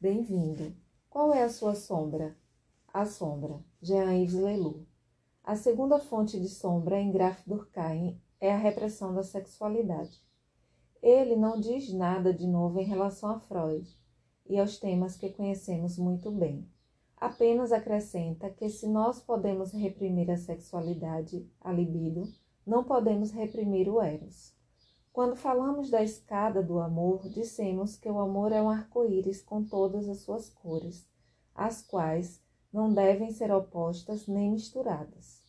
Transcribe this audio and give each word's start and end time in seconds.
Bem-vindo. 0.00 0.76
Qual 1.10 1.34
é 1.34 1.42
a 1.42 1.48
sua 1.48 1.74
sombra? 1.74 2.36
A 2.94 3.04
sombra. 3.04 3.58
Jean-Yves 3.82 4.32
Leloup. 4.32 4.86
A 5.42 5.56
segunda 5.56 5.98
fonte 5.98 6.38
de 6.38 6.48
sombra 6.48 7.00
em 7.00 7.10
Graf 7.10 7.42
Durkheim 7.44 8.16
é 8.40 8.52
a 8.52 8.56
repressão 8.56 9.12
da 9.12 9.24
sexualidade. 9.24 10.22
Ele 11.02 11.34
não 11.34 11.58
diz 11.58 11.92
nada 11.92 12.32
de 12.32 12.46
novo 12.46 12.78
em 12.78 12.84
relação 12.84 13.28
a 13.30 13.40
Freud 13.40 13.92
e 14.46 14.56
aos 14.56 14.78
temas 14.78 15.16
que 15.16 15.30
conhecemos 15.30 15.98
muito 15.98 16.30
bem. 16.30 16.70
Apenas 17.16 17.72
acrescenta 17.72 18.48
que 18.50 18.68
se 18.68 18.86
nós 18.86 19.20
podemos 19.20 19.72
reprimir 19.72 20.30
a 20.30 20.36
sexualidade, 20.36 21.44
a 21.60 21.72
libido, 21.72 22.22
não 22.64 22.84
podemos 22.84 23.32
reprimir 23.32 23.88
o 23.88 24.00
eros. 24.00 24.56
Quando 25.18 25.34
falamos 25.34 25.90
da 25.90 26.00
escada 26.00 26.62
do 26.62 26.78
amor, 26.78 27.28
dissemos 27.28 27.96
que 27.96 28.08
o 28.08 28.20
amor 28.20 28.52
é 28.52 28.62
um 28.62 28.70
arco-íris 28.70 29.42
com 29.42 29.64
todas 29.64 30.08
as 30.08 30.18
suas 30.18 30.48
cores, 30.48 31.08
as 31.52 31.82
quais 31.82 32.40
não 32.72 32.94
devem 32.94 33.32
ser 33.32 33.50
opostas 33.50 34.28
nem 34.28 34.52
misturadas. 34.52 35.42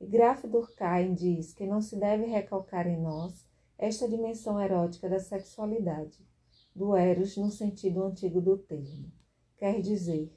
E 0.00 0.06
Graf 0.06 0.46
Durkheim 0.46 1.12
diz 1.12 1.52
que 1.52 1.66
não 1.66 1.82
se 1.82 1.96
deve 1.96 2.24
recalcar 2.24 2.86
em 2.86 2.98
nós 2.98 3.46
esta 3.76 4.08
dimensão 4.08 4.58
erótica 4.58 5.06
da 5.06 5.20
sexualidade, 5.20 6.26
do 6.74 6.96
eros 6.96 7.36
no 7.36 7.50
sentido 7.50 8.02
antigo 8.02 8.40
do 8.40 8.56
termo. 8.56 9.12
Quer 9.58 9.82
dizer, 9.82 10.34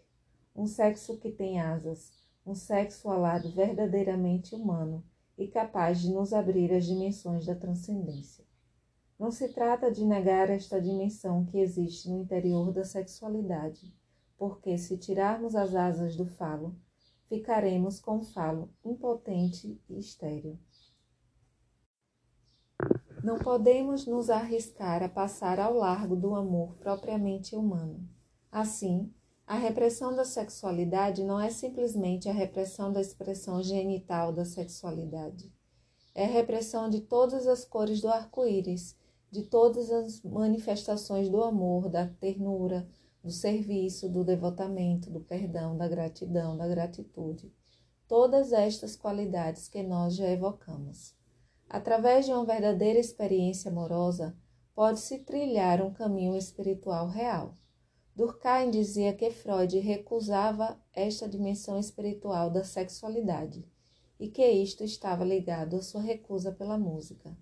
um 0.54 0.68
sexo 0.68 1.18
que 1.20 1.32
tem 1.32 1.58
asas, 1.58 2.12
um 2.46 2.54
sexo 2.54 3.10
alado 3.10 3.50
verdadeiramente 3.50 4.54
humano 4.54 5.02
e 5.38 5.48
capaz 5.48 6.02
de 6.02 6.12
nos 6.12 6.34
abrir 6.34 6.74
as 6.74 6.86
dimensões 6.86 7.46
da 7.46 7.56
transcendência. 7.56 8.44
Não 9.24 9.32
se 9.32 9.48
trata 9.48 9.90
de 9.90 10.04
negar 10.04 10.50
esta 10.50 10.82
dimensão 10.82 11.46
que 11.46 11.58
existe 11.58 12.10
no 12.10 12.20
interior 12.20 12.74
da 12.74 12.84
sexualidade, 12.84 13.96
porque 14.38 14.78
se 14.78 14.98
tirarmos 14.98 15.56
as 15.56 15.74
asas 15.74 16.18
do 16.18 16.26
falo, 16.26 16.76
ficaremos 17.30 18.02
com 18.02 18.18
o 18.18 18.22
falo 18.22 18.70
impotente 18.84 19.82
e 19.90 19.98
estéril. 19.98 20.60
Não 23.24 23.40
podemos 23.40 24.06
nos 24.06 24.30
arriscar 24.30 25.02
a 25.02 25.08
passar 25.08 25.58
ao 25.58 25.74
largo 25.74 26.18
do 26.18 26.36
amor 26.36 26.76
propriamente 26.76 27.56
humano. 27.56 28.06
Assim, 28.52 29.10
a 29.48 29.56
repressão 29.56 30.14
da 30.14 30.26
sexualidade 30.26 31.24
não 31.24 31.40
é 31.40 31.50
simplesmente 31.50 32.28
a 32.28 32.34
repressão 32.34 32.92
da 32.92 33.00
expressão 33.00 33.64
genital 33.64 34.34
da 34.34 34.44
sexualidade. 34.44 35.50
É 36.14 36.26
a 36.26 36.30
repressão 36.30 36.90
de 36.90 37.00
todas 37.00 37.48
as 37.48 37.64
cores 37.64 38.02
do 38.02 38.10
arco-íris, 38.10 39.02
de 39.34 39.42
todas 39.42 39.90
as 39.90 40.22
manifestações 40.22 41.28
do 41.28 41.44
amor, 41.44 41.90
da 41.90 42.06
ternura, 42.08 42.88
do 43.24 43.32
serviço, 43.32 44.08
do 44.08 44.24
devotamento, 44.24 45.10
do 45.10 45.22
perdão, 45.22 45.76
da 45.76 45.88
gratidão, 45.88 46.56
da 46.56 46.68
gratitude. 46.68 47.52
Todas 48.08 48.54
estas 48.54 48.96
qualidades 48.96 49.68
que 49.68 49.82
nós 49.82 50.16
já 50.16 50.30
evocamos. 50.30 51.16
Através 51.68 52.28
de 52.28 52.32
uma 52.32 52.46
verdadeira 52.46 53.00
experiência 53.00 53.72
amorosa, 53.72 54.38
pode-se 54.76 55.18
trilhar 55.18 55.82
um 55.82 55.92
caminho 55.92 56.36
espiritual 56.36 57.08
real. 57.08 57.58
Durkheim 58.16 58.70
dizia 58.70 59.14
que 59.14 59.32
Freud 59.32 59.80
recusava 59.80 60.80
esta 60.94 61.28
dimensão 61.28 61.80
espiritual 61.80 62.52
da 62.52 62.64
sexualidade 62.64 63.66
e 64.20 64.28
que 64.28 64.48
isto 64.48 64.84
estava 64.84 65.26
ligado 65.26 65.76
à 65.76 65.82
sua 65.82 66.02
recusa 66.02 66.52
pela 66.52 66.78
música. 66.78 67.36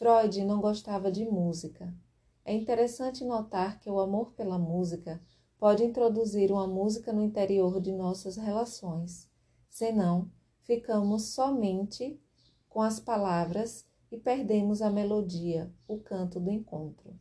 Freud 0.00 0.42
não 0.46 0.62
gostava 0.62 1.12
de 1.12 1.26
música. 1.26 1.94
É 2.42 2.54
interessante 2.54 3.22
notar 3.22 3.78
que 3.78 3.90
o 3.90 4.00
amor 4.00 4.32
pela 4.32 4.58
música 4.58 5.22
pode 5.58 5.84
introduzir 5.84 6.50
uma 6.50 6.66
música 6.66 7.12
no 7.12 7.22
interior 7.22 7.78
de 7.82 7.92
nossas 7.92 8.38
relações, 8.38 9.28
senão 9.68 10.32
ficamos 10.62 11.34
somente 11.34 12.18
com 12.66 12.80
as 12.80 12.98
palavras 12.98 13.86
e 14.10 14.16
perdemos 14.16 14.80
a 14.80 14.88
melodia, 14.88 15.70
o 15.86 15.98
canto 15.98 16.40
do 16.40 16.50
encontro. 16.50 17.14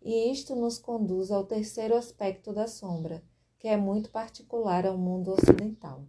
E 0.00 0.30
isto 0.30 0.54
nos 0.54 0.78
conduz 0.78 1.32
ao 1.32 1.44
terceiro 1.44 1.96
aspecto 1.96 2.52
da 2.52 2.68
sombra, 2.68 3.24
que 3.58 3.66
é 3.66 3.76
muito 3.76 4.08
particular 4.12 4.86
ao 4.86 4.96
mundo 4.96 5.32
ocidental. 5.32 6.06